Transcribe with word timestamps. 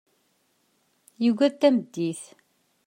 Yuggad 1.23 1.53
tameddit. 1.61 2.21